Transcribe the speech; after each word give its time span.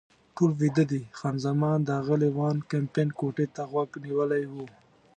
ټول 0.35 0.51
ویده 0.61 0.83
دي، 0.91 1.01
خان 1.17 1.35
زمان 1.45 1.77
د 1.83 1.89
اغلې 2.01 2.29
وان 2.37 2.57
کمپن 2.71 3.07
کوټې 3.19 3.47
ته 3.55 3.61
غوږ 3.71 3.89
نیولی 4.05 4.43
و. 4.51 4.53